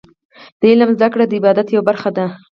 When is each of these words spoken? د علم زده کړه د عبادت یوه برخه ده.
د 0.59 0.61
علم 0.71 0.89
زده 0.97 1.07
کړه 1.13 1.25
د 1.27 1.31
عبادت 1.39 1.67
یوه 1.71 1.87
برخه 1.89 2.09
ده. 2.17 2.25